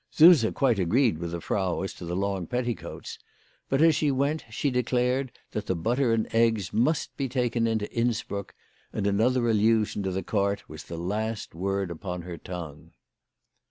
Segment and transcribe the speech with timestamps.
[0.09, 3.19] Suse quite agreed with the Frau as to the long petticoats;
[3.69, 7.85] but, as she went, she declared that the butter and eggs must be taken into
[7.93, 8.55] Innsbruck,
[8.91, 12.93] and another allusion to the cart was the last word upon her tongue.